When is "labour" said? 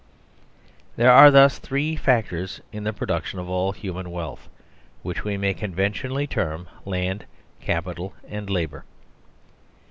8.49-8.83